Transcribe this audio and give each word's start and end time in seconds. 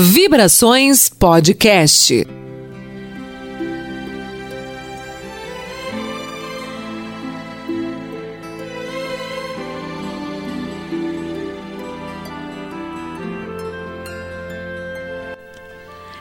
Vibrações 0.00 1.08
Podcast. 1.08 2.24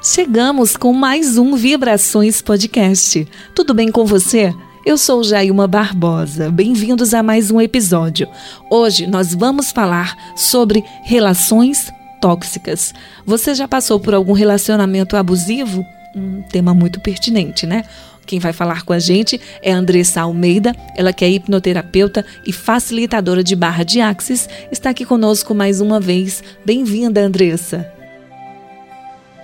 Chegamos 0.01 0.75
com 0.75 0.91
mais 0.91 1.37
um 1.37 1.55
Vibrações 1.55 2.41
Podcast. 2.41 3.27
Tudo 3.53 3.75
bem 3.75 3.91
com 3.91 4.07
você? 4.07 4.51
Eu 4.83 4.97
sou 4.97 5.23
Jailma 5.23 5.67
Barbosa. 5.67 6.49
Bem-vindos 6.49 7.13
a 7.13 7.21
mais 7.21 7.51
um 7.51 7.61
episódio. 7.61 8.27
Hoje 8.71 9.05
nós 9.05 9.35
vamos 9.35 9.71
falar 9.71 10.17
sobre 10.35 10.83
relações 11.03 11.91
tóxicas. 12.21 12.93
Você 13.25 13.55
já 13.55 13.67
passou 13.67 13.99
por 13.99 14.13
algum 14.13 14.33
relacionamento 14.33 15.15
abusivo? 15.15 15.85
Um 16.15 16.41
tema 16.43 16.73
muito 16.73 16.99
pertinente, 16.99 17.65
né? 17.65 17.83
Quem 18.25 18.39
vai 18.39 18.51
falar 18.51 18.83
com 18.83 18.91
a 18.91 18.99
gente 18.99 19.39
é 19.61 19.71
Andressa 19.71 20.21
Almeida, 20.21 20.75
ela 20.97 21.13
que 21.13 21.23
é 21.23 21.29
hipnoterapeuta 21.29 22.25
e 22.45 22.51
facilitadora 22.51 23.41
de 23.41 23.55
barra 23.55 23.85
de 23.85 24.01
axis, 24.01 24.49
está 24.69 24.89
aqui 24.89 25.05
conosco 25.05 25.55
mais 25.55 25.79
uma 25.79 25.99
vez. 25.99 26.43
Bem-vinda, 26.65 27.21
Andressa. 27.21 27.89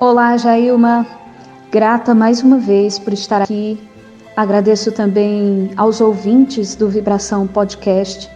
Olá, 0.02 0.36
Jailma. 0.36 1.08
Grata 1.72 2.14
mais 2.14 2.44
uma 2.44 2.58
vez 2.58 3.00
por 3.00 3.14
estar 3.14 3.42
aqui. 3.42 3.80
Agradeço 4.36 4.92
também 4.92 5.72
aos 5.78 6.02
ouvintes 6.02 6.76
do 6.76 6.90
Vibração 6.90 7.48
Podcast 7.48 8.30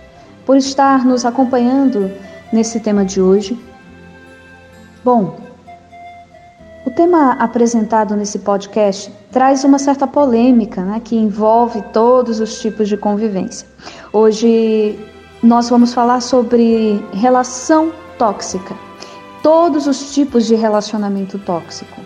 por 0.45 0.55
estar 0.55 1.03
nos 1.03 1.25
acompanhando 1.25 2.09
nesse 2.53 2.79
tema 2.79 3.03
de 3.03 3.19
hoje. 3.21 3.59
Bom, 5.07 5.37
o 6.85 6.91
tema 6.91 7.37
apresentado 7.39 8.13
nesse 8.13 8.39
podcast 8.39 9.09
traz 9.31 9.63
uma 9.63 9.79
certa 9.79 10.05
polêmica, 10.05 10.81
né, 10.81 11.01
que 11.01 11.15
envolve 11.15 11.81
todos 11.93 12.41
os 12.41 12.59
tipos 12.59 12.89
de 12.89 12.97
convivência. 12.97 13.65
Hoje 14.11 14.99
nós 15.41 15.69
vamos 15.69 15.93
falar 15.93 16.19
sobre 16.19 17.01
relação 17.13 17.93
tóxica, 18.17 18.75
todos 19.41 19.87
os 19.87 20.13
tipos 20.13 20.45
de 20.45 20.55
relacionamento 20.55 21.39
tóxico. 21.39 22.01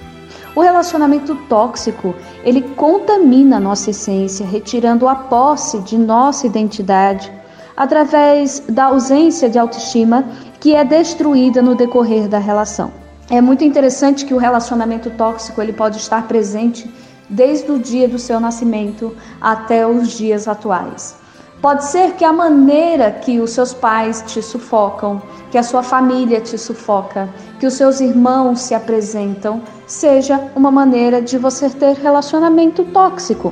O 0.55 0.61
relacionamento 0.61 1.33
tóxico, 1.49 2.13
ele 2.43 2.61
contamina 2.61 3.57
a 3.57 3.59
nossa 3.59 3.89
essência, 3.89 4.45
retirando 4.45 5.07
a 5.07 5.15
posse 5.15 5.79
de 5.79 5.97
nossa 5.97 6.45
identidade 6.45 7.33
através 7.75 8.59
da 8.69 8.85
ausência 8.85 9.49
de 9.49 9.57
autoestima 9.57 10.23
que 10.61 10.75
é 10.75 10.85
destruída 10.85 11.59
no 11.59 11.73
decorrer 11.73 12.27
da 12.27 12.37
relação. 12.37 12.93
É 13.31 13.41
muito 13.41 13.63
interessante 13.63 14.23
que 14.23 14.33
o 14.33 14.37
relacionamento 14.37 15.09
tóxico 15.09 15.59
ele 15.59 15.73
pode 15.73 15.97
estar 15.97 16.27
presente 16.27 16.87
desde 17.27 17.71
o 17.71 17.79
dia 17.79 18.07
do 18.07 18.19
seu 18.19 18.39
nascimento 18.39 19.15
até 19.41 19.87
os 19.87 20.11
dias 20.11 20.47
atuais. 20.47 21.15
Pode 21.59 21.85
ser 21.85 22.13
que 22.13 22.23
a 22.23 22.31
maneira 22.31 23.09
que 23.09 23.39
os 23.39 23.51
seus 23.51 23.73
pais 23.73 24.23
te 24.27 24.41
sufocam, 24.41 25.19
que 25.49 25.57
a 25.57 25.63
sua 25.63 25.81
família 25.81 26.39
te 26.39 26.57
sufoca, 26.59 27.27
que 27.59 27.65
os 27.65 27.73
seus 27.73 27.99
irmãos 27.99 28.61
se 28.61 28.75
apresentam, 28.75 29.63
seja 29.87 30.39
uma 30.55 30.69
maneira 30.69 31.21
de 31.21 31.39
você 31.39 31.69
ter 31.71 31.95
relacionamento 31.95 32.83
tóxico. 32.85 33.51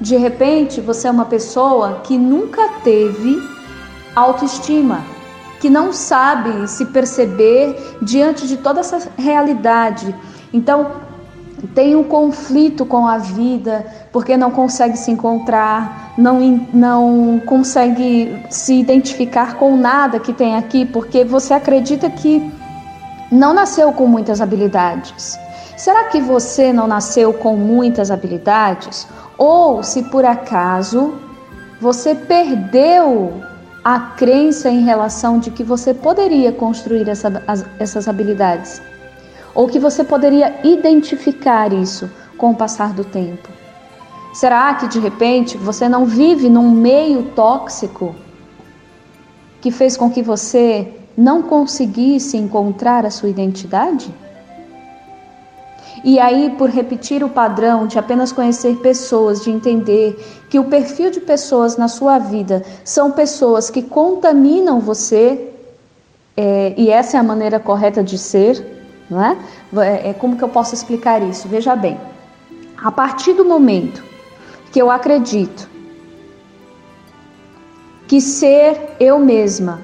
De 0.00 0.16
repente, 0.16 0.80
você 0.80 1.08
é 1.08 1.10
uma 1.10 1.26
pessoa 1.26 2.00
que 2.04 2.16
nunca 2.16 2.68
teve 2.84 3.38
autoestima, 4.14 5.17
que 5.60 5.68
não 5.68 5.92
sabe 5.92 6.68
se 6.68 6.86
perceber 6.86 7.98
diante 8.02 8.46
de 8.46 8.56
toda 8.56 8.80
essa 8.80 9.10
realidade. 9.16 10.14
Então, 10.52 11.08
tem 11.74 11.96
um 11.96 12.04
conflito 12.04 12.86
com 12.86 13.06
a 13.06 13.18
vida, 13.18 13.84
porque 14.12 14.36
não 14.36 14.50
consegue 14.50 14.96
se 14.96 15.10
encontrar, 15.10 16.14
não, 16.16 16.68
não 16.72 17.42
consegue 17.44 18.44
se 18.48 18.74
identificar 18.74 19.56
com 19.56 19.76
nada 19.76 20.20
que 20.20 20.32
tem 20.32 20.56
aqui, 20.56 20.84
porque 20.86 21.24
você 21.24 21.54
acredita 21.54 22.08
que 22.08 22.52
não 23.30 23.52
nasceu 23.52 23.92
com 23.92 24.06
muitas 24.06 24.40
habilidades. 24.40 25.38
Será 25.76 26.04
que 26.04 26.20
você 26.20 26.72
não 26.72 26.86
nasceu 26.86 27.32
com 27.32 27.56
muitas 27.56 28.10
habilidades? 28.10 29.06
Ou 29.36 29.82
se 29.82 30.02
por 30.04 30.24
acaso 30.24 31.14
você 31.80 32.14
perdeu 32.14 33.47
a 33.90 33.98
crença 34.00 34.68
em 34.68 34.82
relação 34.84 35.38
de 35.38 35.50
que 35.50 35.64
você 35.64 35.94
poderia 35.94 36.52
construir 36.52 37.08
essa, 37.08 37.42
as, 37.46 37.64
essas 37.78 38.06
habilidades, 38.06 38.82
ou 39.54 39.66
que 39.66 39.78
você 39.78 40.04
poderia 40.04 40.60
identificar 40.62 41.72
isso 41.72 42.10
com 42.36 42.50
o 42.50 42.54
passar 42.54 42.92
do 42.92 43.02
tempo. 43.02 43.48
Será 44.34 44.74
que 44.74 44.88
de 44.88 44.98
repente 44.98 45.56
você 45.56 45.88
não 45.88 46.04
vive 46.04 46.50
num 46.50 46.70
meio 46.70 47.30
tóxico 47.30 48.14
que 49.58 49.70
fez 49.70 49.96
com 49.96 50.10
que 50.10 50.22
você 50.22 50.94
não 51.16 51.40
conseguisse 51.40 52.36
encontrar 52.36 53.06
a 53.06 53.10
sua 53.10 53.30
identidade? 53.30 54.14
E 56.04 56.18
aí, 56.18 56.54
por 56.56 56.70
repetir 56.70 57.24
o 57.24 57.28
padrão 57.28 57.86
de 57.86 57.98
apenas 57.98 58.32
conhecer 58.32 58.76
pessoas, 58.76 59.42
de 59.42 59.50
entender 59.50 60.18
que 60.48 60.58
o 60.58 60.64
perfil 60.64 61.10
de 61.10 61.20
pessoas 61.20 61.76
na 61.76 61.88
sua 61.88 62.18
vida 62.18 62.64
são 62.84 63.10
pessoas 63.10 63.70
que 63.70 63.82
contaminam 63.82 64.80
você, 64.80 65.50
é, 66.36 66.72
e 66.76 66.90
essa 66.90 67.16
é 67.16 67.20
a 67.20 67.22
maneira 67.22 67.58
correta 67.58 68.02
de 68.02 68.16
ser, 68.16 68.64
não 69.10 69.22
é? 69.22 69.36
é? 69.76 70.10
é? 70.10 70.14
Como 70.14 70.36
que 70.36 70.44
eu 70.44 70.48
posso 70.48 70.74
explicar 70.74 71.22
isso? 71.22 71.48
Veja 71.48 71.74
bem, 71.74 71.98
a 72.82 72.92
partir 72.92 73.32
do 73.32 73.44
momento 73.44 74.04
que 74.70 74.80
eu 74.80 74.90
acredito 74.90 75.68
que 78.06 78.20
ser 78.20 78.96
eu 79.00 79.18
mesma 79.18 79.80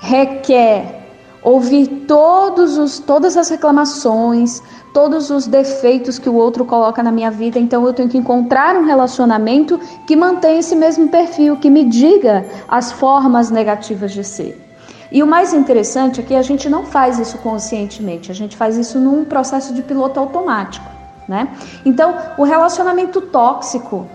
requer 0.00 0.99
ouvir 1.42 1.86
todos 2.06 2.76
os, 2.76 2.98
todas 2.98 3.36
as 3.36 3.48
reclamações, 3.48 4.62
todos 4.92 5.30
os 5.30 5.46
defeitos 5.46 6.18
que 6.18 6.28
o 6.28 6.34
outro 6.34 6.64
coloca 6.64 7.02
na 7.02 7.12
minha 7.12 7.30
vida, 7.30 7.58
então 7.58 7.86
eu 7.86 7.92
tenho 7.92 8.08
que 8.08 8.18
encontrar 8.18 8.76
um 8.76 8.84
relacionamento 8.84 9.78
que 10.06 10.16
mantenha 10.16 10.60
esse 10.60 10.76
mesmo 10.76 11.08
perfil, 11.08 11.56
que 11.56 11.70
me 11.70 11.84
diga 11.84 12.44
as 12.68 12.92
formas 12.92 13.50
negativas 13.50 14.12
de 14.12 14.24
ser. 14.24 14.66
E 15.12 15.22
o 15.22 15.26
mais 15.26 15.52
interessante 15.52 16.20
é 16.20 16.22
que 16.22 16.34
a 16.34 16.42
gente 16.42 16.68
não 16.68 16.84
faz 16.84 17.18
isso 17.18 17.38
conscientemente, 17.38 18.30
a 18.30 18.34
gente 18.34 18.56
faz 18.56 18.76
isso 18.76 18.98
num 18.98 19.24
processo 19.24 19.74
de 19.74 19.82
piloto 19.82 20.20
automático, 20.20 20.86
né? 21.28 21.48
Então, 21.84 22.16
o 22.38 22.44
relacionamento 22.44 23.20
tóxico, 23.20 24.06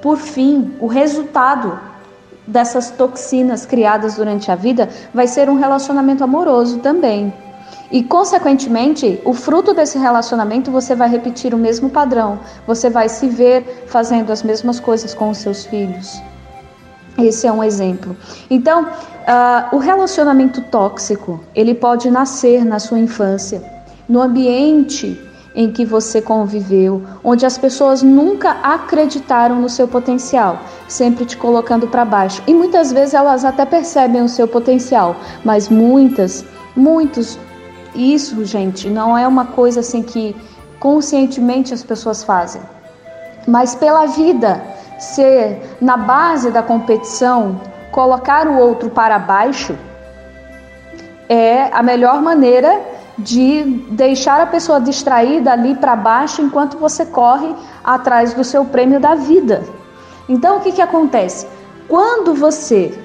por 0.00 0.16
fim, 0.16 0.76
o 0.80 0.86
resultado 0.86 1.78
dessas 2.46 2.90
toxinas 2.90 3.64
criadas 3.64 4.16
durante 4.16 4.50
a 4.50 4.54
vida 4.54 4.88
vai 5.12 5.26
ser 5.26 5.48
um 5.48 5.56
relacionamento 5.56 6.22
amoroso 6.22 6.78
também. 6.78 7.32
E, 7.90 8.02
consequentemente, 8.02 9.20
o 9.24 9.32
fruto 9.32 9.72
desse 9.72 9.98
relacionamento 9.98 10.70
você 10.70 10.94
vai 10.94 11.08
repetir 11.08 11.54
o 11.54 11.58
mesmo 11.58 11.90
padrão, 11.90 12.40
você 12.66 12.90
vai 12.90 13.08
se 13.08 13.28
ver 13.28 13.84
fazendo 13.86 14.32
as 14.32 14.42
mesmas 14.42 14.80
coisas 14.80 15.14
com 15.14 15.30
os 15.30 15.38
seus 15.38 15.64
filhos. 15.64 16.20
Esse 17.16 17.46
é 17.46 17.52
um 17.52 17.62
exemplo. 17.62 18.16
Então, 18.50 18.82
uh, 18.84 19.76
o 19.76 19.78
relacionamento 19.78 20.60
tóxico 20.62 21.40
ele 21.54 21.74
pode 21.74 22.10
nascer 22.10 22.64
na 22.64 22.78
sua 22.78 22.98
infância, 22.98 23.62
no 24.08 24.20
ambiente 24.20 25.20
em 25.54 25.70
que 25.70 25.84
você 25.84 26.20
conviveu, 26.20 27.02
onde 27.22 27.46
as 27.46 27.56
pessoas 27.56 28.02
nunca 28.02 28.50
acreditaram 28.62 29.60
no 29.60 29.68
seu 29.68 29.86
potencial, 29.86 30.58
sempre 30.88 31.24
te 31.24 31.36
colocando 31.36 31.86
para 31.86 32.04
baixo. 32.04 32.42
E 32.46 32.52
muitas 32.52 32.90
vezes 32.90 33.14
elas 33.14 33.44
até 33.44 33.64
percebem 33.64 34.22
o 34.22 34.28
seu 34.28 34.48
potencial, 34.48 35.14
mas 35.44 35.68
muitas, 35.68 36.44
muitos 36.74 37.38
isso, 37.94 38.44
gente, 38.44 38.90
não 38.90 39.16
é 39.16 39.26
uma 39.26 39.44
coisa 39.46 39.80
assim 39.80 40.02
que 40.02 40.34
conscientemente 40.80 41.72
as 41.72 41.84
pessoas 41.84 42.24
fazem. 42.24 42.60
Mas 43.46 43.74
pela 43.74 44.06
vida 44.06 44.60
ser 44.98 45.76
na 45.80 45.96
base 45.96 46.50
da 46.50 46.62
competição, 46.62 47.60
colocar 47.92 48.48
o 48.48 48.58
outro 48.58 48.90
para 48.90 49.18
baixo 49.18 49.76
é 51.28 51.70
a 51.72 51.82
melhor 51.82 52.20
maneira 52.20 52.80
de 53.18 53.64
deixar 53.90 54.40
a 54.40 54.46
pessoa 54.46 54.80
distraída 54.80 55.52
ali 55.52 55.74
para 55.74 55.94
baixo 55.94 56.42
enquanto 56.42 56.78
você 56.78 57.06
corre 57.06 57.54
atrás 57.82 58.34
do 58.34 58.42
seu 58.42 58.64
prêmio 58.64 58.98
da 58.98 59.14
vida. 59.14 59.62
Então 60.28 60.56
o 60.56 60.60
que, 60.60 60.72
que 60.72 60.82
acontece? 60.82 61.46
Quando 61.88 62.34
você 62.34 62.98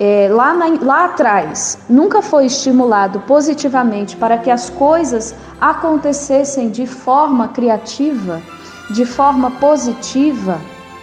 é, 0.00 0.28
lá, 0.30 0.52
na, 0.52 0.66
lá 0.80 1.04
atrás 1.04 1.78
nunca 1.88 2.20
foi 2.22 2.46
estimulado 2.46 3.20
positivamente 3.20 4.16
para 4.16 4.38
que 4.38 4.50
as 4.50 4.68
coisas 4.68 5.34
acontecessem 5.60 6.70
de 6.70 6.86
forma 6.86 7.48
criativa, 7.48 8.42
de 8.90 9.04
forma 9.04 9.50
positiva, 9.52 10.60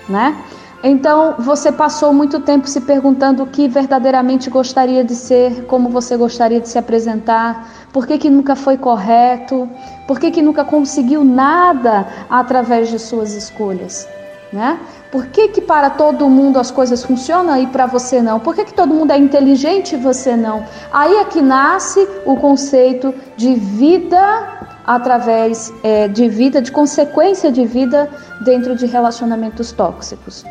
né? 0.08 0.36
Então, 0.82 1.36
você 1.38 1.74
passou 1.74 2.14
muito 2.14 2.40
tempo 2.40 2.66
se 2.68 2.80
perguntando 2.80 3.44
o 3.44 3.48
que 3.48 3.68
verdadeiramente 3.68 4.50
gostaria 4.50 5.04
de 5.04 5.14
ser, 5.14 5.66
como 5.66 5.90
você 5.90 6.16
gostaria 6.16 6.62
de 6.62 6.70
se 6.70 6.78
apresentar, 6.78 7.70
por 7.92 8.08
que, 8.08 8.18
que 8.18 8.30
nunca 8.30 8.56
foi 8.56 8.78
correto, 8.78 9.70
por 10.08 10.20
que, 10.20 10.32
que 10.32 10.42
nunca 10.42 10.64
conseguiu 10.64 11.24
nada 11.24 12.08
através 12.30 12.90
de 12.90 12.98
suas 12.98 13.34
escolhas, 13.34 14.08
né? 14.54 14.80
Por 15.12 15.26
que, 15.28 15.50
que 15.50 15.60
para 15.60 15.90
todo 15.90 16.30
mundo 16.30 16.58
as 16.58 16.72
coisas 16.72 17.04
funcionam 17.04 17.58
e 17.58 17.68
para 17.68 17.86
você 17.86 18.22
não? 18.22 18.40
Por 18.40 18.56
que, 18.56 18.64
que 18.64 18.74
todo 18.74 18.94
mundo 18.94 19.12
é 19.12 19.18
inteligente 19.18 19.96
e 19.96 19.98
você 19.98 20.38
não? 20.38 20.64
Aí 20.94 21.14
é 21.16 21.26
que 21.26 21.42
nasce 21.42 22.08
o 22.26 22.38
conceito 22.38 23.14
de 23.36 23.54
vida 23.56 24.60
através 24.86 25.74
é, 25.84 26.08
de 26.08 26.30
vida, 26.30 26.62
de 26.62 26.72
consequência 26.72 27.52
de 27.52 27.66
vida 27.66 28.10
dentro 28.46 28.76
de 28.76 28.86
relacionamentos 28.86 29.72
tóxicos. 29.72 30.46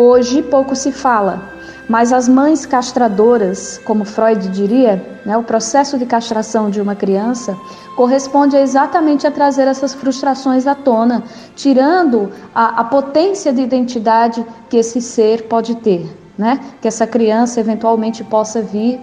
Hoje 0.00 0.44
pouco 0.44 0.76
se 0.76 0.92
fala, 0.92 1.42
mas 1.88 2.12
as 2.12 2.28
mães 2.28 2.64
castradoras, 2.64 3.80
como 3.84 4.04
Freud 4.04 4.48
diria, 4.50 5.04
né, 5.26 5.36
o 5.36 5.42
processo 5.42 5.98
de 5.98 6.06
castração 6.06 6.70
de 6.70 6.80
uma 6.80 6.94
criança 6.94 7.58
corresponde 7.96 8.56
exatamente 8.56 9.26
a 9.26 9.30
trazer 9.32 9.66
essas 9.66 9.94
frustrações 9.94 10.68
à 10.68 10.74
tona, 10.76 11.24
tirando 11.56 12.30
a, 12.54 12.80
a 12.80 12.84
potência 12.84 13.52
de 13.52 13.60
identidade 13.60 14.46
que 14.70 14.76
esse 14.76 15.00
ser 15.00 15.48
pode 15.48 15.74
ter, 15.74 16.06
né, 16.38 16.60
que 16.80 16.86
essa 16.86 17.04
criança 17.04 17.58
eventualmente 17.58 18.22
possa 18.22 18.62
vir 18.62 19.00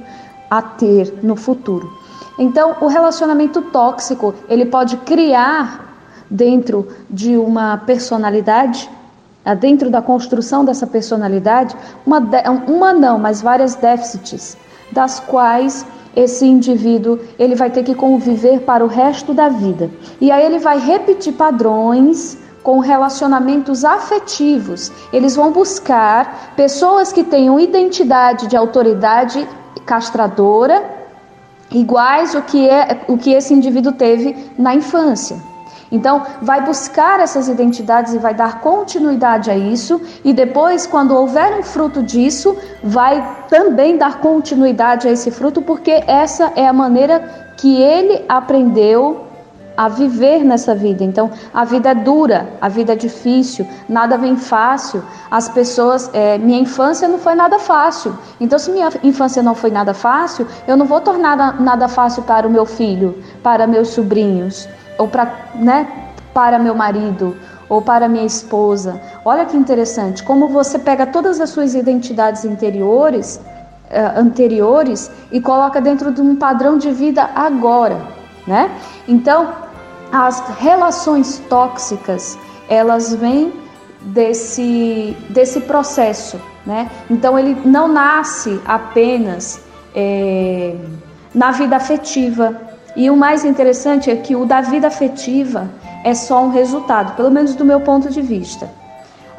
a 0.50 0.62
ter 0.62 1.14
no 1.22 1.36
futuro. 1.36 1.92
Então, 2.40 2.78
o 2.80 2.88
relacionamento 2.88 3.62
tóxico 3.64 4.34
ele 4.48 4.66
pode 4.66 4.96
criar 4.96 5.94
dentro 6.30 6.88
de 7.10 7.36
uma 7.36 7.80
personalidade 7.80 8.90
dentro 9.54 9.92
da 9.92 10.02
construção 10.02 10.66
dessa 10.66 10.88
personalidade, 10.88 11.76
uma, 12.06 12.20
uma 12.68 12.94
não, 12.94 13.20
mas 13.20 13.42
várias 13.42 13.76
déficits, 13.76 14.58
das 14.92 15.20
quais 15.20 15.86
esse 16.16 16.46
indivíduo 16.46 17.20
ele 17.38 17.56
vai 17.56 17.70
ter 17.70 17.84
que 17.84 17.94
conviver 17.94 18.62
para 18.62 18.84
o 18.84 18.88
resto 18.88 19.34
da 19.34 19.50
vida. 19.50 19.92
E 20.20 20.32
aí 20.32 20.46
ele 20.46 20.60
vai 20.60 20.80
repetir 20.80 21.34
padrões 21.34 22.38
com 22.64 22.80
relacionamentos 22.80 23.86
afetivos. 23.86 24.92
Eles 25.14 25.36
vão 25.36 25.52
buscar 25.52 26.54
pessoas 26.56 27.14
que 27.14 27.24
tenham 27.24 27.60
identidade 27.60 28.48
de 28.48 28.58
autoridade 28.58 29.48
castradora, 29.86 30.84
iguais 31.70 32.34
o 32.34 32.42
que 32.42 32.68
é 32.68 33.02
o 33.08 33.18
que 33.18 33.32
esse 33.32 33.54
indivíduo 33.54 33.92
teve 33.92 34.36
na 34.58 34.74
infância. 34.74 35.38
Então, 35.96 36.24
vai 36.42 36.60
buscar 36.62 37.22
essas 37.22 37.48
identidades 37.48 38.14
e 38.14 38.18
vai 38.18 38.34
dar 38.34 38.60
continuidade 38.60 39.50
a 39.50 39.56
isso, 39.56 40.02
e 40.26 40.34
depois, 40.34 40.86
quando 40.86 41.16
houver 41.16 41.58
um 41.58 41.64
fruto 41.64 42.04
disso, 42.04 42.56
vai 42.84 43.16
também 43.48 43.98
dar 43.98 44.20
continuidade 44.20 45.08
a 45.08 45.12
esse 45.12 45.32
fruto, 45.32 45.62
porque 45.62 46.04
essa 46.06 46.52
é 46.56 46.68
a 46.68 46.74
maneira 46.74 47.18
que 47.56 47.82
ele 47.82 48.26
aprendeu 48.28 49.22
a 49.78 49.88
viver 49.88 50.44
nessa 50.44 50.76
vida. 50.76 51.04
Então, 51.04 51.30
a 51.54 51.64
vida 51.64 51.90
é 51.92 51.96
dura, 51.96 52.48
a 52.62 52.68
vida 52.68 52.92
é 52.94 52.96
difícil, 52.96 53.66
nada 53.88 54.18
vem 54.18 54.36
fácil. 54.36 55.02
As 55.32 55.48
pessoas, 55.48 56.10
é, 56.14 56.38
minha 56.38 56.60
infância 56.60 57.08
não 57.08 57.20
foi 57.20 57.36
nada 57.36 57.58
fácil. 57.60 58.18
Então, 58.40 58.60
se 58.60 58.70
minha 58.72 58.90
infância 59.04 59.42
não 59.42 59.56
foi 59.56 59.72
nada 59.72 59.94
fácil, 59.94 60.46
eu 60.68 60.76
não 60.76 60.86
vou 60.86 61.02
tornar 61.02 61.60
nada 61.60 61.88
fácil 61.88 62.24
para 62.24 62.48
o 62.48 62.50
meu 62.50 62.66
filho, 62.66 63.18
para 63.42 63.66
meus 63.66 63.90
sobrinhos 63.90 64.68
ou 64.98 65.08
para, 65.08 65.50
né, 65.56 65.88
para 66.34 66.60
meu 66.60 66.76
marido 66.76 67.36
ou 67.68 67.82
para 67.82 68.08
minha 68.08 68.26
esposa. 68.26 69.02
Olha 69.24 69.46
que 69.46 69.58
interessante, 69.58 70.24
como 70.24 70.48
você 70.48 70.78
pega 70.78 71.06
todas 71.06 71.40
as 71.40 71.50
suas 71.50 71.74
identidades 71.74 72.46
interiores, 72.46 73.40
uh, 73.86 74.20
anteriores 74.20 75.12
e 75.32 75.42
coloca 75.42 75.82
dentro 75.82 76.12
de 76.12 76.22
um 76.22 76.36
padrão 76.36 76.78
de 76.78 76.92
vida 76.92 77.30
agora, 77.36 78.02
né? 78.46 78.70
Então, 79.08 79.54
as 80.12 80.40
relações 80.60 81.40
tóxicas, 81.50 82.38
elas 82.70 83.14
vêm 83.14 83.52
desse 84.02 85.18
desse 85.30 85.62
processo, 85.62 86.40
né? 86.66 86.90
Então 87.10 87.38
ele 87.38 87.58
não 87.66 87.88
nasce 87.88 88.62
apenas 88.66 89.60
é, 89.96 90.76
na 91.34 91.52
vida 91.52 91.76
afetiva, 91.76 92.56
e 92.96 93.10
o 93.10 93.18
mais 93.18 93.44
interessante 93.44 94.10
é 94.10 94.16
que 94.16 94.36
o 94.36 94.46
da 94.46 94.62
vida 94.62 94.88
afetiva 94.88 95.70
é 96.04 96.14
só 96.14 96.46
um 96.46 96.50
resultado, 96.50 97.16
pelo 97.16 97.32
menos 97.32 97.56
do 97.56 97.66
meu 97.66 97.82
ponto 97.82 98.10
de 98.10 98.22
vista. 98.22 98.70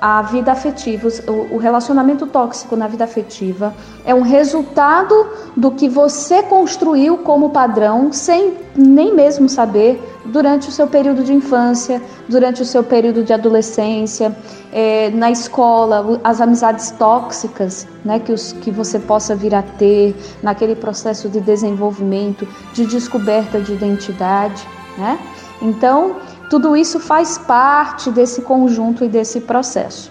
A 0.01 0.21
vida 0.23 0.53
afetiva, 0.53 1.09
o 1.51 1.57
relacionamento 1.57 2.27
tóxico 2.27 2.77
na 2.77 2.87
vida 2.87 3.05
afetiva 3.05 3.75
é 4.05 4.15
um 4.15 4.21
resultado 4.21 5.29
do 5.57 5.71
que 5.71 5.89
você 5.89 6.43
construiu 6.43 7.19
como 7.19 7.51
padrão 7.51 8.13
sem 8.13 8.55
nem 8.77 9.15
mesmo 9.15 9.49
saber 9.49 9.99
durante 10.27 10.69
o 10.69 10.73
seu 10.73 10.87
período 10.87 11.25
de 11.25 11.33
infância, 11.33 12.03
durante 12.29 12.61
o 12.61 12.65
seu 12.65 12.85
período 12.85 13.23
de 13.23 13.33
adolescência, 13.33 14.37
é, 14.71 15.11
na 15.11 15.31
escola, 15.31 16.21
as 16.23 16.41
amizades 16.41 16.91
tóxicas 16.91 17.87
né, 18.05 18.19
que, 18.19 18.33
os, 18.33 18.53
que 18.53 18.71
você 18.71 18.99
possa 18.99 19.35
vir 19.35 19.55
a 19.55 19.63
ter, 19.63 20.15
naquele 20.43 20.75
processo 20.75 21.29
de 21.29 21.41
desenvolvimento, 21.41 22.47
de 22.75 22.85
descoberta 22.85 23.61
de 23.61 23.73
identidade. 23.73 24.67
Né? 24.99 25.19
Então, 25.63 26.17
tudo 26.51 26.77
isso 26.77 27.01
faz 27.01 27.39
parte 27.39 28.11
desse 28.11 28.43
conjunto 28.43 29.05
e 29.05 29.09
desse 29.09 29.41
processo. 29.41 30.11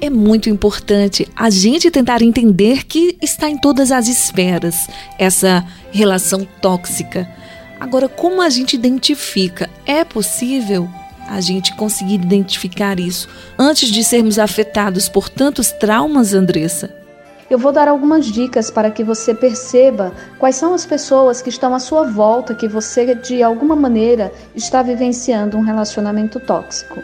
É 0.00 0.10
muito 0.10 0.50
importante 0.50 1.26
a 1.34 1.48
gente 1.48 1.90
tentar 1.90 2.20
entender 2.20 2.84
que 2.84 3.16
está 3.22 3.48
em 3.48 3.56
todas 3.56 3.90
as 3.90 4.06
esferas 4.06 4.86
essa 5.18 5.64
relação 5.90 6.46
tóxica. 6.60 7.28
Agora, 7.80 8.08
como 8.08 8.42
a 8.42 8.50
gente 8.50 8.74
identifica? 8.74 9.70
É 9.86 10.04
possível 10.04 10.88
a 11.26 11.40
gente 11.40 11.74
conseguir 11.74 12.14
identificar 12.14 13.00
isso 13.00 13.28
antes 13.58 13.88
de 13.88 14.04
sermos 14.04 14.38
afetados 14.38 15.08
por 15.08 15.28
tantos 15.28 15.72
traumas, 15.72 16.34
Andressa? 16.34 17.03
Eu 17.50 17.58
vou 17.58 17.72
dar 17.72 17.88
algumas 17.88 18.26
dicas 18.26 18.70
para 18.70 18.90
que 18.90 19.04
você 19.04 19.34
perceba 19.34 20.12
quais 20.38 20.56
são 20.56 20.72
as 20.72 20.86
pessoas 20.86 21.42
que 21.42 21.50
estão 21.50 21.74
à 21.74 21.78
sua 21.78 22.04
volta, 22.04 22.54
que 22.54 22.66
você 22.66 23.14
de 23.14 23.42
alguma 23.42 23.76
maneira 23.76 24.32
está 24.54 24.82
vivenciando 24.82 25.56
um 25.56 25.62
relacionamento 25.62 26.40
tóxico. 26.40 27.02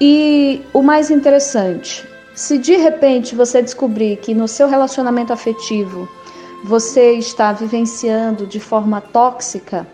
E 0.00 0.60
o 0.72 0.82
mais 0.82 1.10
interessante, 1.10 2.06
se 2.34 2.58
de 2.58 2.76
repente 2.76 3.34
você 3.34 3.62
descobrir 3.62 4.16
que 4.16 4.34
no 4.34 4.46
seu 4.46 4.68
relacionamento 4.68 5.32
afetivo 5.32 6.08
você 6.64 7.12
está 7.14 7.52
vivenciando 7.52 8.46
de 8.46 8.60
forma 8.60 9.00
tóxica, 9.00 9.86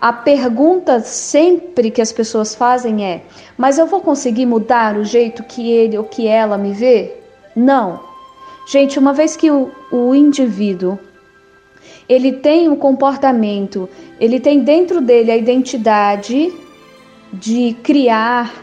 a 0.00 0.12
pergunta 0.12 1.00
sempre 1.00 1.90
que 1.90 2.00
as 2.00 2.10
pessoas 2.10 2.54
fazem 2.54 3.04
é: 3.04 3.22
mas 3.56 3.78
eu 3.78 3.86
vou 3.86 4.00
conseguir 4.00 4.46
mudar 4.46 4.96
o 4.96 5.04
jeito 5.04 5.44
que 5.44 5.70
ele 5.70 5.98
ou 5.98 6.04
que 6.04 6.26
ela 6.26 6.56
me 6.56 6.72
vê? 6.72 7.16
Não. 7.54 8.09
Gente, 8.70 9.00
uma 9.00 9.12
vez 9.12 9.34
que 9.34 9.50
o, 9.50 9.72
o 9.90 10.14
indivíduo 10.14 10.96
ele 12.08 12.30
tem 12.30 12.68
um 12.68 12.76
comportamento, 12.76 13.88
ele 14.20 14.38
tem 14.38 14.60
dentro 14.60 15.00
dele 15.00 15.32
a 15.32 15.36
identidade 15.36 16.52
de 17.32 17.76
criar, 17.82 18.54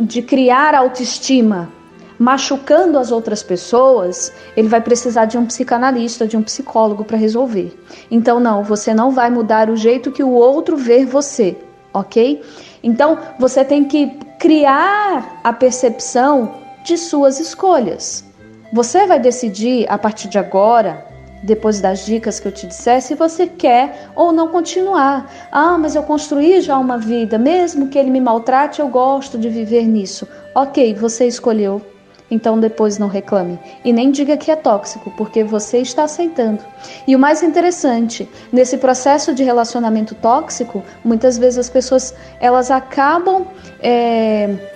de 0.00 0.22
criar 0.22 0.74
autoestima, 0.74 1.70
machucando 2.18 2.98
as 2.98 3.12
outras 3.12 3.42
pessoas, 3.42 4.32
ele 4.56 4.68
vai 4.68 4.80
precisar 4.80 5.26
de 5.26 5.36
um 5.36 5.44
psicanalista, 5.44 6.26
de 6.26 6.38
um 6.38 6.42
psicólogo 6.42 7.04
para 7.04 7.18
resolver. 7.18 7.78
Então, 8.10 8.40
não, 8.40 8.64
você 8.64 8.94
não 8.94 9.10
vai 9.10 9.28
mudar 9.28 9.68
o 9.68 9.76
jeito 9.76 10.10
que 10.10 10.22
o 10.22 10.30
outro 10.30 10.74
vê 10.74 11.04
você, 11.04 11.54
ok? 11.92 12.40
Então, 12.82 13.18
você 13.38 13.62
tem 13.62 13.84
que 13.84 14.06
criar 14.38 15.40
a 15.44 15.52
percepção 15.52 16.63
de 16.84 16.96
suas 16.96 17.40
escolhas. 17.40 18.24
Você 18.72 19.06
vai 19.06 19.18
decidir 19.18 19.86
a 19.88 19.98
partir 19.98 20.28
de 20.28 20.38
agora, 20.38 21.06
depois 21.42 21.80
das 21.80 22.04
dicas 22.04 22.38
que 22.38 22.46
eu 22.46 22.52
te 22.52 22.66
disser, 22.66 23.00
se 23.02 23.14
você 23.14 23.46
quer 23.46 24.10
ou 24.14 24.32
não 24.32 24.48
continuar. 24.48 25.30
Ah, 25.50 25.76
mas 25.78 25.96
eu 25.96 26.02
construí 26.02 26.60
já 26.60 26.78
uma 26.78 26.98
vida, 26.98 27.38
mesmo 27.38 27.88
que 27.88 27.98
ele 27.98 28.10
me 28.10 28.20
maltrate, 28.20 28.80
eu 28.80 28.88
gosto 28.88 29.38
de 29.38 29.48
viver 29.48 29.84
nisso. 29.84 30.28
Ok, 30.54 30.94
você 30.94 31.26
escolheu 31.26 31.82
então 32.30 32.58
depois 32.58 32.98
não 32.98 33.06
reclame 33.06 33.58
e 33.84 33.92
nem 33.92 34.10
diga 34.10 34.36
que 34.36 34.50
é 34.50 34.56
tóxico, 34.56 35.10
porque 35.16 35.44
você 35.44 35.78
está 35.78 36.04
aceitando. 36.04 36.64
E 37.06 37.14
o 37.14 37.18
mais 37.18 37.42
interessante, 37.42 38.28
nesse 38.52 38.78
processo 38.78 39.34
de 39.34 39.44
relacionamento 39.44 40.14
tóxico, 40.14 40.82
muitas 41.04 41.38
vezes 41.38 41.58
as 41.58 41.70
pessoas 41.70 42.14
elas 42.40 42.70
acabam 42.70 43.46
é, 43.80 44.73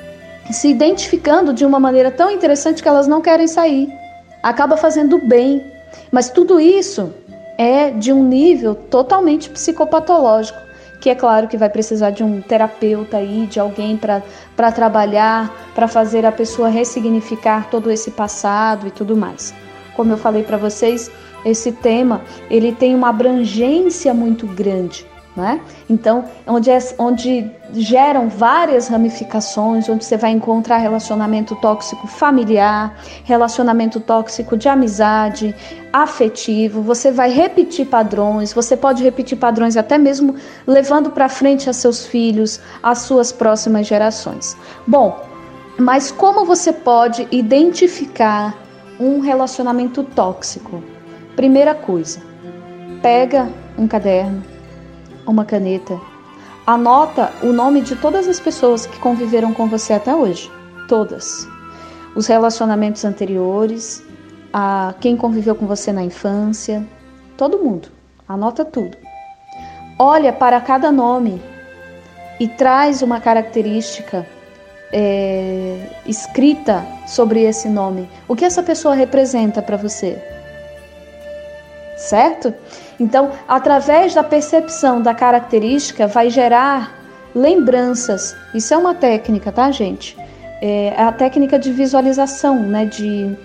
se 0.50 0.68
identificando 0.68 1.52
de 1.52 1.64
uma 1.64 1.80
maneira 1.80 2.10
tão 2.10 2.30
interessante 2.30 2.82
que 2.82 2.88
elas 2.88 3.06
não 3.06 3.20
querem 3.20 3.46
sair. 3.46 3.88
Acaba 4.42 4.76
fazendo 4.76 5.18
bem, 5.18 5.64
mas 6.10 6.30
tudo 6.30 6.60
isso 6.60 7.12
é 7.56 7.90
de 7.90 8.12
um 8.12 8.22
nível 8.22 8.74
totalmente 8.74 9.50
psicopatológico 9.50 10.68
que 11.00 11.10
é 11.10 11.14
claro 11.14 11.46
que 11.46 11.56
vai 11.56 11.68
precisar 11.68 12.10
de 12.10 12.24
um 12.24 12.40
terapeuta 12.40 13.18
aí, 13.18 13.46
de 13.46 13.60
alguém 13.60 13.96
para 13.96 14.72
trabalhar, 14.72 15.70
para 15.74 15.86
fazer 15.86 16.26
a 16.26 16.32
pessoa 16.32 16.68
ressignificar 16.68 17.70
todo 17.70 17.90
esse 17.90 18.10
passado 18.10 18.86
e 18.86 18.90
tudo 18.90 19.16
mais. 19.16 19.54
Como 19.94 20.12
eu 20.12 20.18
falei 20.18 20.42
para 20.42 20.56
vocês, 20.56 21.10
esse 21.44 21.72
tema 21.72 22.22
ele 22.50 22.72
tem 22.72 22.94
uma 22.94 23.10
abrangência 23.10 24.12
muito 24.12 24.46
grande. 24.46 25.06
Né? 25.38 25.60
Então, 25.88 26.24
onde, 26.48 26.68
é, 26.68 26.78
onde 26.98 27.48
geram 27.72 28.28
várias 28.28 28.88
ramificações, 28.88 29.88
onde 29.88 30.04
você 30.04 30.16
vai 30.16 30.32
encontrar 30.32 30.78
relacionamento 30.78 31.54
tóxico 31.54 32.08
familiar, 32.08 32.98
relacionamento 33.22 34.00
tóxico 34.00 34.56
de 34.56 34.68
amizade, 34.68 35.54
afetivo, 35.92 36.82
você 36.82 37.12
vai 37.12 37.30
repetir 37.30 37.86
padrões, 37.86 38.52
você 38.52 38.76
pode 38.76 39.04
repetir 39.04 39.38
padrões 39.38 39.76
até 39.76 39.96
mesmo 39.96 40.34
levando 40.66 41.12
para 41.12 41.28
frente 41.28 41.70
a 41.70 41.72
seus 41.72 42.04
filhos, 42.04 42.58
as 42.82 42.98
suas 42.98 43.30
próximas 43.30 43.86
gerações. 43.86 44.56
Bom, 44.84 45.24
mas 45.78 46.10
como 46.10 46.44
você 46.44 46.72
pode 46.72 47.28
identificar 47.30 48.58
um 48.98 49.20
relacionamento 49.20 50.02
tóxico? 50.02 50.82
Primeira 51.36 51.76
coisa, 51.76 52.20
pega 53.00 53.48
um 53.78 53.86
caderno, 53.86 54.57
uma 55.30 55.44
caneta, 55.44 56.00
anota 56.66 57.32
o 57.42 57.52
nome 57.52 57.80
de 57.82 57.96
todas 57.96 58.26
as 58.26 58.40
pessoas 58.40 58.86
que 58.86 58.98
conviveram 58.98 59.52
com 59.52 59.68
você 59.68 59.92
até 59.92 60.14
hoje. 60.14 60.50
Todas. 60.88 61.46
Os 62.16 62.26
relacionamentos 62.26 63.04
anteriores, 63.04 64.02
a 64.52 64.94
quem 65.00 65.16
conviveu 65.16 65.54
com 65.54 65.66
você 65.66 65.92
na 65.92 66.02
infância, 66.02 66.84
todo 67.36 67.58
mundo. 67.58 67.88
Anota 68.26 68.64
tudo. 68.64 68.96
Olha 69.98 70.32
para 70.32 70.60
cada 70.60 70.90
nome 70.90 71.42
e 72.40 72.48
traz 72.48 73.02
uma 73.02 73.20
característica 73.20 74.26
é, 74.92 75.90
escrita 76.06 76.84
sobre 77.06 77.42
esse 77.42 77.68
nome. 77.68 78.08
O 78.26 78.34
que 78.34 78.44
essa 78.44 78.62
pessoa 78.62 78.94
representa 78.94 79.60
para 79.60 79.76
você? 79.76 80.22
Certo? 81.96 82.54
Então, 82.98 83.30
através 83.46 84.14
da 84.14 84.24
percepção 84.24 85.00
da 85.00 85.14
característica, 85.14 86.06
vai 86.06 86.30
gerar 86.30 86.94
lembranças. 87.34 88.36
Isso 88.54 88.74
é 88.74 88.76
uma 88.76 88.94
técnica, 88.94 89.52
tá, 89.52 89.70
gente? 89.70 90.16
É 90.60 90.94
a 90.96 91.12
técnica 91.12 91.58
de 91.58 91.72
visualização, 91.72 92.60
né? 92.60 92.84
De 92.84 93.36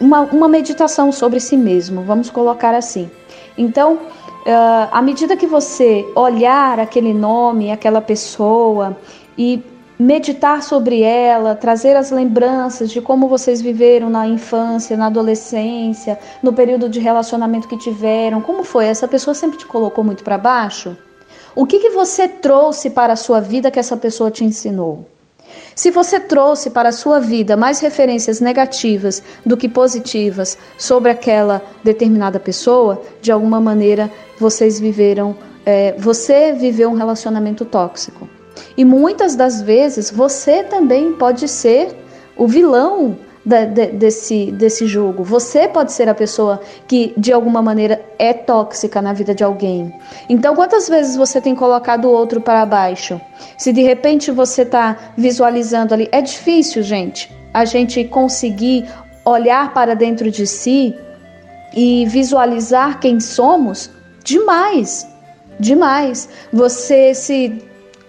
uma, 0.00 0.20
uma 0.22 0.48
meditação 0.48 1.10
sobre 1.12 1.40
si 1.40 1.56
mesmo, 1.56 2.02
vamos 2.02 2.28
colocar 2.28 2.74
assim. 2.74 3.10
Então, 3.56 3.94
uh, 3.94 4.88
à 4.90 5.00
medida 5.00 5.36
que 5.36 5.46
você 5.46 6.04
olhar 6.14 6.80
aquele 6.80 7.14
nome, 7.14 7.70
aquela 7.70 8.00
pessoa 8.00 8.96
e 9.38 9.62
meditar 10.02 10.62
sobre 10.62 11.02
ela, 11.02 11.54
trazer 11.54 11.96
as 11.96 12.10
lembranças 12.10 12.90
de 12.90 13.00
como 13.00 13.28
vocês 13.28 13.62
viveram 13.62 14.10
na 14.10 14.26
infância, 14.26 14.96
na 14.96 15.06
adolescência, 15.06 16.18
no 16.42 16.52
período 16.52 16.88
de 16.88 16.98
relacionamento 16.98 17.68
que 17.68 17.78
tiveram. 17.78 18.40
Como 18.40 18.64
foi? 18.64 18.86
Essa 18.86 19.06
pessoa 19.06 19.32
sempre 19.32 19.58
te 19.58 19.66
colocou 19.66 20.02
muito 20.02 20.24
para 20.24 20.36
baixo? 20.36 20.96
O 21.54 21.64
que, 21.64 21.78
que 21.78 21.90
você 21.90 22.26
trouxe 22.26 22.90
para 22.90 23.12
a 23.12 23.16
sua 23.16 23.40
vida 23.40 23.70
que 23.70 23.78
essa 23.78 23.96
pessoa 23.96 24.30
te 24.30 24.44
ensinou? 24.44 25.06
Se 25.74 25.90
você 25.90 26.18
trouxe 26.18 26.70
para 26.70 26.88
a 26.88 26.92
sua 26.92 27.20
vida 27.20 27.56
mais 27.56 27.78
referências 27.78 28.40
negativas 28.40 29.22
do 29.44 29.56
que 29.56 29.68
positivas 29.68 30.58
sobre 30.76 31.10
aquela 31.10 31.62
determinada 31.84 32.40
pessoa, 32.40 33.00
de 33.20 33.30
alguma 33.30 33.60
maneira 33.60 34.10
vocês 34.38 34.80
viveram, 34.80 35.36
é, 35.64 35.94
você 35.98 36.52
viveu 36.52 36.90
um 36.90 36.96
relacionamento 36.96 37.64
tóxico. 37.64 38.28
E 38.76 38.84
muitas 38.84 39.34
das 39.34 39.60
vezes 39.60 40.10
você 40.10 40.62
também 40.62 41.12
pode 41.12 41.48
ser 41.48 41.94
o 42.36 42.46
vilão 42.46 43.16
de, 43.44 43.66
de, 43.66 43.86
desse, 43.88 44.52
desse 44.52 44.86
jogo. 44.86 45.22
Você 45.24 45.68
pode 45.68 45.92
ser 45.92 46.08
a 46.08 46.14
pessoa 46.14 46.60
que 46.86 47.12
de 47.16 47.32
alguma 47.32 47.60
maneira 47.60 48.00
é 48.18 48.32
tóxica 48.32 49.02
na 49.02 49.12
vida 49.12 49.34
de 49.34 49.42
alguém. 49.44 49.92
Então, 50.28 50.54
quantas 50.54 50.88
vezes 50.88 51.16
você 51.16 51.40
tem 51.40 51.54
colocado 51.54 52.06
o 52.06 52.12
outro 52.12 52.40
para 52.40 52.64
baixo? 52.64 53.20
Se 53.58 53.72
de 53.72 53.82
repente 53.82 54.30
você 54.30 54.62
está 54.62 54.96
visualizando 55.16 55.92
ali, 55.94 56.08
é 56.12 56.20
difícil, 56.20 56.82
gente, 56.82 57.30
a 57.52 57.64
gente 57.64 58.04
conseguir 58.04 58.88
olhar 59.24 59.72
para 59.72 59.94
dentro 59.94 60.30
de 60.30 60.46
si 60.46 60.94
e 61.74 62.06
visualizar 62.06 63.00
quem 63.00 63.20
somos 63.20 63.90
demais. 64.24 65.08
Demais. 65.58 66.28
Você 66.52 67.14
se 67.14 67.62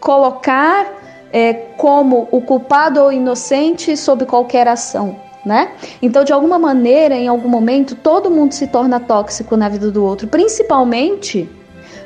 colocar 0.03 0.85
é, 1.31 1.53
como 1.77 2.27
o 2.29 2.41
culpado 2.41 3.01
ou 3.01 3.11
inocente 3.11 3.95
sob 3.95 4.25
qualquer 4.25 4.67
ação. 4.67 5.15
Né? 5.45 5.71
Então, 6.01 6.23
de 6.23 6.31
alguma 6.31 6.57
maneira, 6.57 7.15
em 7.15 7.27
algum 7.27 7.49
momento, 7.49 7.95
todo 7.95 8.31
mundo 8.31 8.53
se 8.53 8.67
torna 8.67 8.99
tóxico 8.99 9.57
na 9.57 9.67
vida 9.67 9.91
do 9.91 10.03
outro, 10.03 10.27
principalmente 10.27 11.49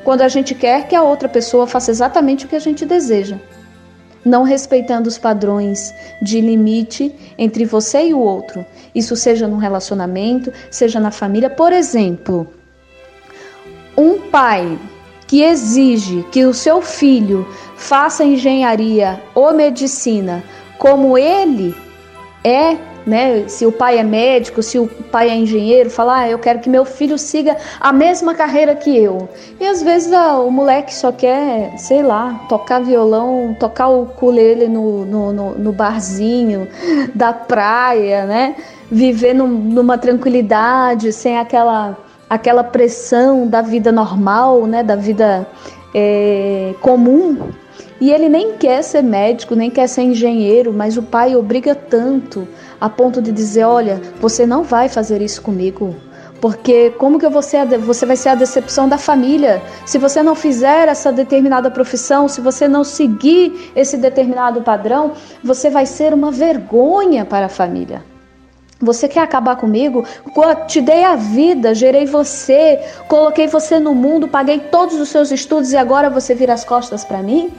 quando 0.04 0.22
a 0.22 0.28
gente 0.28 0.56
quer 0.56 0.88
que 0.88 0.96
a 0.96 1.04
outra 1.04 1.30
pessoa 1.30 1.68
faça 1.68 1.92
exatamente 1.92 2.46
o 2.46 2.48
que 2.48 2.56
a 2.56 2.60
gente 2.60 2.84
deseja, 2.84 3.38
não 4.26 4.42
respeitando 4.42 5.08
os 5.08 5.20
padrões 5.20 5.94
de 6.20 6.42
limite 6.42 7.14
entre 7.38 7.64
você 7.64 8.08
e 8.08 8.14
o 8.14 8.20
outro. 8.20 8.66
Isso 8.96 9.16
seja 9.16 9.48
num 9.48 9.58
relacionamento, 9.58 10.52
seja 10.72 11.00
na 11.00 11.12
família. 11.12 11.50
Por 11.50 11.72
exemplo, 11.72 12.48
um 13.96 14.20
pai 14.32 14.80
que 15.28 15.44
exige 15.44 16.24
que 16.32 16.46
o 16.46 16.54
seu 16.54 16.82
filho 16.82 17.46
faça 17.78 18.26
engenharia 18.26 19.22
ou 19.34 19.54
medicina 19.54 20.44
como 20.78 21.18
ele 21.18 21.76
é, 22.44 22.76
né? 23.06 23.48
Se 23.48 23.66
o 23.66 23.72
pai 23.72 23.98
é 24.00 24.04
médico, 24.04 24.62
se 24.62 24.78
o 24.78 24.88
pai 24.88 25.30
é 25.30 25.36
engenheiro, 25.36 25.90
falar, 25.90 26.22
ah, 26.22 26.30
eu 26.30 26.40
quero 26.40 26.60
que 26.60 26.70
meu 26.70 26.84
filho 26.84 27.18
siga 27.18 27.56
a 27.80 27.94
mesma 27.94 28.36
carreira 28.36 28.76
que 28.76 28.96
eu. 28.96 29.30
E 29.60 29.66
às 29.66 29.82
vezes 29.82 30.12
ah, 30.12 30.40
o 30.40 30.52
moleque 30.52 30.94
só 30.94 31.12
quer, 31.12 31.78
sei 31.78 32.04
lá, 32.04 32.46
tocar 32.50 32.82
violão, 32.82 33.56
tocar 33.60 33.88
o 33.88 34.04
ukulele 34.04 34.68
no, 34.68 35.06
no, 35.06 35.32
no, 35.32 35.52
no 35.58 35.72
barzinho 35.72 36.68
da 37.16 37.32
praia, 37.32 38.26
né? 38.26 38.56
Viver 38.92 39.34
num, 39.34 39.48
numa 39.48 39.98
tranquilidade, 39.98 41.14
sem 41.14 41.38
aquela 41.38 41.98
aquela 42.30 42.64
pressão 42.64 43.48
da 43.48 43.62
vida 43.62 43.90
normal, 43.90 44.66
né, 44.66 44.84
da 44.84 44.98
vida 44.98 45.48
é, 45.94 46.74
comum. 46.82 47.52
E 48.00 48.12
ele 48.12 48.30
nem 48.30 48.54
quer 48.54 48.84
ser 48.84 49.02
médico, 49.02 49.56
nem 49.56 49.72
quer 49.72 49.88
ser 49.88 50.04
engenheiro, 50.04 50.72
mas 50.72 50.98
o 50.98 51.04
pai 51.04 51.36
obriga 51.36 51.74
tanto 51.74 52.48
a 52.80 52.88
ponto 52.88 53.22
de 53.22 53.32
dizer: 53.32 53.64
olha, 53.64 54.02
você 54.20 54.46
não 54.46 54.64
vai 54.64 54.88
fazer 54.88 55.22
isso 55.22 55.42
comigo. 55.42 55.96
Porque 56.40 56.92
como 56.92 57.18
que 57.18 57.28
você, 57.28 57.66
você 57.66 58.06
vai 58.06 58.16
ser 58.16 58.30
a 58.30 58.36
decepção 58.36 58.88
da 58.88 58.98
família? 58.98 59.60
Se 59.88 59.98
você 59.98 60.22
não 60.22 60.36
fizer 60.36 60.88
essa 60.88 61.12
determinada 61.12 61.72
profissão, 61.72 62.28
se 62.28 62.40
você 62.40 62.68
não 62.68 62.84
seguir 62.84 63.72
esse 63.76 63.98
determinado 63.98 64.62
padrão, 64.62 65.14
você 65.44 65.70
vai 65.70 65.88
ser 65.88 66.14
uma 66.14 66.32
vergonha 66.32 67.26
para 67.26 67.48
a 67.48 67.50
família. 67.50 68.04
Você 68.80 69.08
quer 69.08 69.22
acabar 69.22 69.56
comigo? 69.56 70.06
Te 70.68 70.80
dei 70.80 71.04
a 71.04 71.16
vida, 71.16 71.74
gerei 71.74 72.06
você, 72.06 72.80
coloquei 73.08 73.48
você 73.48 73.80
no 73.80 73.96
mundo, 73.96 74.28
paguei 74.28 74.60
todos 74.60 75.00
os 75.00 75.10
seus 75.10 75.32
estudos 75.32 75.72
e 75.72 75.78
agora 75.78 76.12
você 76.12 76.36
vira 76.36 76.54
as 76.54 76.64
costas 76.64 77.04
para 77.04 77.24
mim? 77.24 77.52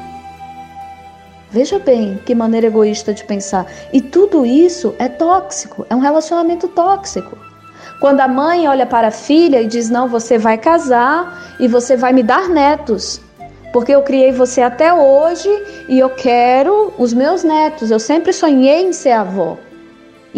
Veja 1.50 1.78
bem 1.78 2.21
que 2.26 2.35
maneira 2.35 2.67
egoísta 2.67 3.14
de 3.14 3.25
pensar. 3.25 3.67
E 3.93 4.00
tudo 4.00 4.45
isso 4.45 4.95
é 4.99 5.09
tóxico, 5.09 5.87
é 5.88 5.95
um 5.95 6.00
relacionamento 6.00 6.69
tóxico. 6.69 7.38
Quando 8.00 8.21
a 8.21 8.28
mãe 8.28 8.69
olha 8.69 8.87
para 8.87 9.09
a 9.09 9.12
filha 9.12 9.61
e 9.62 9.67
diz: 9.67 9.88
Não, 9.88 10.09
você 10.09 10.38
vai 10.38 10.59
casar 10.59 11.57
e 11.59 11.67
você 11.67 11.97
vai 11.97 12.12
me 12.12 12.23
dar 12.23 12.49
netos, 12.49 13.21
porque 13.73 13.93
eu 13.93 14.02
criei 14.02 14.31
você 14.31 14.61
até 14.61 14.93
hoje 14.93 15.49
e 15.88 15.99
eu 15.99 16.11
quero 16.11 16.93
os 16.99 17.12
meus 17.14 17.43
netos. 17.43 17.90
Eu 17.90 17.99
sempre 17.99 18.33
sonhei 18.33 18.83
em 18.83 18.93
ser 18.93 19.12
avó. 19.12 19.57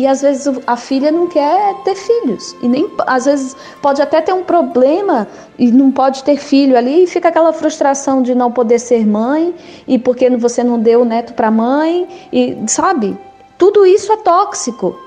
E 0.01 0.07
às 0.07 0.23
vezes 0.23 0.59
a 0.67 0.79
filha 0.79 1.13
não 1.13 1.27
quer 1.27 1.75
ter 1.85 1.95
filhos. 1.95 2.57
E 2.63 2.69
nem 2.69 2.91
às 3.07 3.27
vezes 3.27 3.55
pode 3.83 4.01
até 4.01 4.23
ter 4.23 4.33
um 4.33 4.43
problema 4.43 5.29
e 5.59 5.71
não 5.71 5.91
pode 5.91 6.25
ter 6.25 6.39
filho 6.39 6.75
ali 6.75 7.05
e 7.05 7.07
fica 7.07 7.29
aquela 7.29 7.53
frustração 7.53 8.23
de 8.23 8.35
não 8.35 8.51
poder 8.51 8.79
ser 8.79 9.07
mãe 9.07 9.55
e 9.87 9.99
porque 9.99 10.31
você 10.31 10.65
não 10.65 10.81
deu 10.81 11.03
o 11.03 11.05
neto 11.05 11.35
para 11.35 11.51
mãe 11.51 12.09
e 12.33 12.57
sabe? 12.67 13.15
Tudo 13.59 13.85
isso 13.85 14.11
é 14.11 14.17
tóxico. 14.17 14.99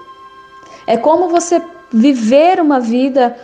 É 0.85 0.95
como 0.95 1.27
você 1.27 1.59
viver 1.91 2.61
uma 2.61 2.79
vida 2.79 3.35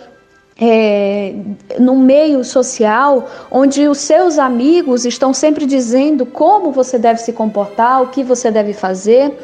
é, 0.62 1.34
no 1.80 1.96
meio 1.96 2.44
social 2.44 3.28
onde 3.50 3.88
os 3.88 3.98
seus 3.98 4.38
amigos 4.38 5.04
estão 5.04 5.34
sempre 5.34 5.66
dizendo 5.66 6.28
como 6.28 6.72
você 6.72 7.00
deve 7.00 7.22
se 7.22 7.34
comportar, 7.34 8.04
o 8.04 8.10
que 8.10 8.24
você 8.24 8.52
deve 8.52 8.74
fazer 8.74 9.36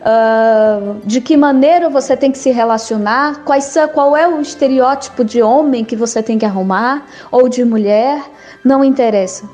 uh, 0.00 1.00
de 1.04 1.20
que 1.20 1.36
maneira 1.36 1.88
você 1.88 2.16
tem 2.16 2.30
que 2.30 2.38
se 2.38 2.50
relacionar, 2.50 3.44
quais, 3.44 3.74
qual 3.92 4.16
é 4.16 4.26
o 4.26 4.40
estereótipo 4.40 5.24
de 5.24 5.42
homem 5.42 5.84
que 5.84 5.96
você 5.96 6.22
tem 6.22 6.38
que 6.38 6.46
arrumar 6.46 7.06
ou 7.30 7.48
de 7.48 7.64
mulher, 7.64 8.22
não 8.64 8.84
interessa. 8.84 9.48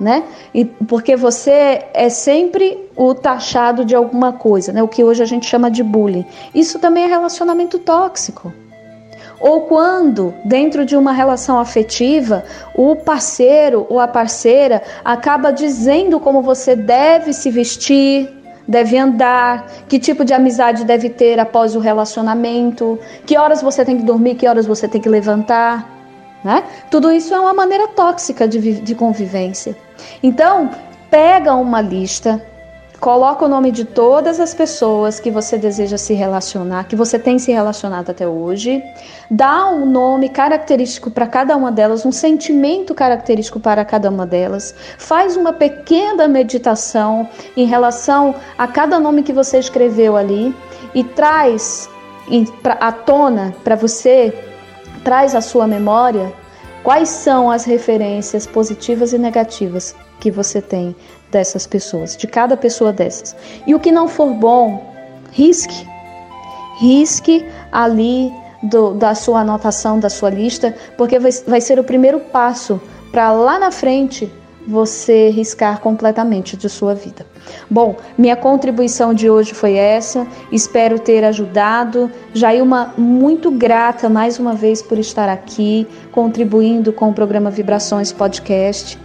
né? 0.00 0.24
E 0.54 0.64
porque 0.64 1.14
você 1.14 1.84
é 1.92 2.08
sempre 2.08 2.88
o 2.96 3.14
taxado 3.14 3.84
de 3.84 3.94
alguma 3.94 4.32
coisa, 4.32 4.72
né? 4.72 4.82
O 4.82 4.88
que 4.88 5.04
hoje 5.04 5.22
a 5.22 5.26
gente 5.26 5.46
chama 5.46 5.70
de 5.70 5.82
bullying. 5.82 6.24
Isso 6.54 6.78
também 6.78 7.04
é 7.04 7.06
relacionamento 7.06 7.78
tóxico. 7.78 8.50
Ou 9.38 9.62
quando, 9.62 10.34
dentro 10.44 10.84
de 10.84 10.96
uma 10.96 11.12
relação 11.12 11.58
afetiva, 11.58 12.44
o 12.74 12.96
parceiro 12.96 13.86
ou 13.88 13.98
a 14.00 14.08
parceira 14.08 14.82
acaba 15.04 15.50
dizendo 15.50 16.18
como 16.18 16.42
você 16.42 16.74
deve 16.74 17.32
se 17.32 17.50
vestir, 17.50 18.28
deve 18.70 18.96
andar, 18.96 19.66
que 19.88 19.98
tipo 19.98 20.24
de 20.24 20.32
amizade 20.32 20.84
deve 20.84 21.10
ter 21.10 21.40
após 21.40 21.74
o 21.74 21.80
relacionamento, 21.80 22.96
que 23.26 23.36
horas 23.36 23.60
você 23.60 23.84
tem 23.84 23.96
que 23.96 24.04
dormir, 24.04 24.36
que 24.36 24.46
horas 24.46 24.64
você 24.64 24.86
tem 24.86 25.00
que 25.00 25.08
levantar. 25.08 25.90
Né? 26.44 26.62
Tudo 26.88 27.10
isso 27.10 27.34
é 27.34 27.40
uma 27.40 27.52
maneira 27.52 27.88
tóxica 27.88 28.46
de, 28.46 28.80
de 28.80 28.94
convivência. 28.94 29.76
Então, 30.22 30.70
pega 31.10 31.52
uma 31.56 31.80
lista, 31.80 32.40
coloca 33.00 33.46
o 33.46 33.48
nome 33.48 33.72
de 33.72 33.86
todas 33.86 34.38
as 34.38 34.52
pessoas 34.52 35.18
que 35.18 35.30
você 35.30 35.56
deseja 35.56 35.96
se 35.96 36.12
relacionar, 36.12 36.84
que 36.84 36.94
você 36.94 37.18
tem 37.18 37.38
se 37.38 37.50
relacionado 37.50 38.10
até 38.10 38.28
hoje, 38.28 38.82
dá 39.30 39.70
um 39.70 39.86
nome 39.86 40.28
característico 40.28 41.10
para 41.10 41.26
cada 41.26 41.56
uma 41.56 41.72
delas, 41.72 42.04
um 42.04 42.12
sentimento 42.12 42.94
característico 42.94 43.58
para 43.58 43.86
cada 43.86 44.10
uma 44.10 44.26
delas, 44.26 44.74
faz 44.98 45.34
uma 45.34 45.52
pequena 45.52 46.28
meditação 46.28 47.26
em 47.56 47.64
relação 47.64 48.34
a 48.58 48.68
cada 48.68 49.00
nome 49.00 49.22
que 49.22 49.32
você 49.32 49.58
escreveu 49.58 50.14
ali 50.14 50.54
e 50.94 51.02
traz 51.02 51.88
à 52.78 52.92
tona 52.92 53.54
para 53.64 53.74
você 53.74 54.32
traz 55.02 55.34
à 55.34 55.40
sua 55.40 55.66
memória 55.66 56.32
quais 56.82 57.08
são 57.08 57.50
as 57.50 57.64
referências 57.64 58.46
positivas 58.46 59.12
e 59.12 59.18
negativas 59.18 59.96
que 60.20 60.30
você 60.30 60.60
tem 60.60 60.94
dessas 61.30 61.66
pessoas, 61.66 62.16
de 62.16 62.26
cada 62.26 62.56
pessoa 62.56 62.92
dessas. 62.92 63.36
E 63.66 63.74
o 63.74 63.80
que 63.80 63.92
não 63.92 64.08
for 64.08 64.34
bom, 64.34 64.94
risque. 65.32 65.88
Risque 66.78 67.46
ali 67.70 68.32
do, 68.62 68.94
da 68.94 69.14
sua 69.14 69.40
anotação, 69.40 69.98
da 69.98 70.08
sua 70.08 70.30
lista, 70.30 70.74
porque 70.96 71.18
vai, 71.18 71.30
vai 71.46 71.60
ser 71.60 71.78
o 71.78 71.84
primeiro 71.84 72.20
passo 72.20 72.80
para 73.10 73.32
lá 73.32 73.58
na 73.58 73.70
frente 73.70 74.30
você 74.66 75.30
riscar 75.30 75.80
completamente 75.80 76.56
de 76.56 76.68
sua 76.68 76.94
vida. 76.94 77.26
Bom, 77.68 77.96
minha 78.16 78.36
contribuição 78.36 79.12
de 79.14 79.28
hoje 79.28 79.54
foi 79.54 79.74
essa. 79.74 80.26
Espero 80.52 80.98
ter 80.98 81.24
ajudado. 81.24 82.10
Jailma, 82.34 82.94
muito 82.96 83.50
grata 83.50 84.08
mais 84.08 84.38
uma 84.38 84.54
vez 84.54 84.82
por 84.82 84.98
estar 84.98 85.28
aqui, 85.28 85.86
contribuindo 86.12 86.92
com 86.92 87.08
o 87.08 87.14
programa 87.14 87.50
Vibrações 87.50 88.12
Podcast. 88.12 88.98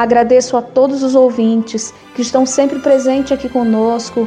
Agradeço 0.00 0.56
a 0.56 0.62
todos 0.62 1.02
os 1.02 1.14
ouvintes 1.14 1.92
que 2.14 2.22
estão 2.22 2.46
sempre 2.46 2.78
presentes 2.78 3.32
aqui 3.32 3.50
conosco, 3.50 4.26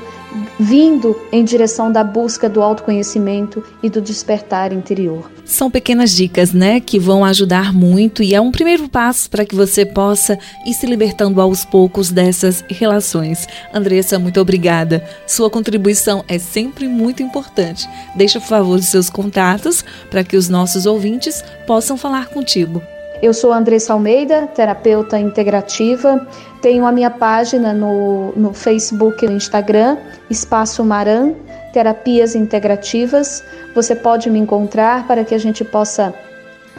vindo 0.60 1.20
em 1.32 1.44
direção 1.44 1.92
da 1.92 2.03
busca 2.03 2.48
do 2.48 2.62
autoconhecimento 2.62 3.63
e 3.82 3.89
do 3.89 4.00
despertar 4.00 4.72
interior. 4.72 5.32
São 5.44 5.72
pequenas 5.72 6.12
dicas, 6.12 6.53
né, 6.53 6.80
que 6.80 7.00
vão 7.00 7.25
ajudar 7.25 7.74
muito 7.74 8.22
e 8.22 8.36
é 8.36 8.39
um 8.39 8.51
primeiro 8.51 8.88
passo 8.88 9.27
para 9.32 9.44
que 9.46 9.56
você 9.56 9.84
possa 9.84 10.38
ir 10.63 10.75
se 10.75 10.86
libertando 10.86 11.42
aos 11.42 11.65
poucos 11.65 12.12
dessas 12.12 12.63
relações. 12.70 13.48
Andressa, 13.74 14.20
muito 14.20 14.39
obrigada. 14.39 15.03
Sua 15.25 15.50
contribuição 15.50 16.24
é 16.27 16.38
sempre 16.38 16.88
muito 16.88 17.24
importante. 17.24 17.89
Deixa, 18.15 18.39
por 18.39 18.48
favor, 18.48 18.77
os 18.77 18.89
seus 18.89 19.10
contatos 19.10 19.84
para 20.12 20.24
que 20.24 20.38
os 20.38 20.50
nossos 20.50 20.86
ouvintes 20.86 21.44
possam 21.65 21.98
falar 21.98 22.27
contigo. 22.27 22.80
Eu 23.24 23.34
sou 23.34 23.53
Andressa 23.53 23.94
Almeida, 23.94 24.48
terapeuta 24.48 25.18
integrativa. 25.18 26.27
Tenho 26.62 26.86
a 26.86 26.92
minha 26.92 27.10
página 27.10 27.74
no, 27.74 28.34
no 28.36 28.53
Facebook 28.53 29.24
e 29.24 29.30
no 29.30 29.38
Instagram, 29.38 29.96
Espaço 30.30 30.84
Maran, 30.84 31.32
Terapias 31.72 32.36
Integrativas. 32.36 33.42
Você 33.74 33.96
pode 33.96 34.30
me 34.30 34.39
encontrar 34.39 35.08
para 35.08 35.24
que 35.24 35.34
a 35.34 35.38
gente 35.38 35.63
possa 35.63 36.13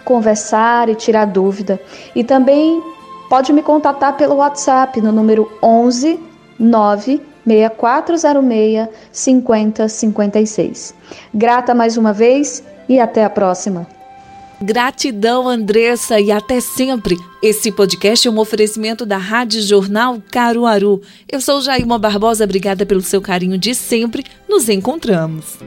conversar 0.05 0.91
e 0.91 0.95
tirar 0.95 1.25
dúvida. 1.25 1.81
E 2.15 2.23
também 2.23 2.83
pode 3.31 3.51
me 3.51 3.63
contatar 3.63 4.15
pelo 4.19 4.35
WhatsApp 4.35 5.01
no 5.01 5.13
número 5.13 5.51
11 5.63 6.21
9 6.59 7.23
6406 7.47 8.89
5056. 9.11 10.95
Grata 11.33 11.75
mais 11.75 11.97
uma 11.97 12.13
vez 12.13 12.63
e 12.87 13.01
até 13.01 13.25
a 13.25 13.31
próxima. 13.31 13.87
Gratidão, 14.65 15.47
Andressa, 15.47 16.19
e 16.19 16.33
até 16.33 16.59
sempre. 16.59 17.19
Esse 17.43 17.71
podcast 17.71 18.27
é 18.27 18.31
um 18.31 18.39
oferecimento 18.39 19.05
da 19.05 19.19
Rádio 19.19 19.61
Jornal 19.61 20.23
Caruaru. 20.31 21.03
Eu 21.31 21.39
sou 21.43 21.61
Jailma 21.61 21.99
Barbosa, 21.99 22.45
obrigada 22.45 22.87
pelo 22.87 23.03
seu 23.03 23.21
carinho 23.21 23.59
de 23.59 23.75
sempre. 23.75 24.25
Nos 24.49 24.71
encontramos. 24.71 25.59